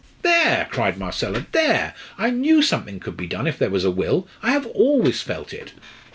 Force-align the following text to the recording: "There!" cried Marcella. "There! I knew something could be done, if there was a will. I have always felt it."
"There!" 0.23 0.67
cried 0.71 0.97
Marcella. 0.97 1.45
"There! 1.51 1.93
I 2.17 2.31
knew 2.31 2.63
something 2.63 2.99
could 2.99 3.15
be 3.15 3.27
done, 3.27 3.45
if 3.45 3.59
there 3.59 3.69
was 3.69 3.85
a 3.85 3.91
will. 3.91 4.27
I 4.41 4.49
have 4.49 4.65
always 4.65 5.21
felt 5.21 5.53
it." 5.53 5.73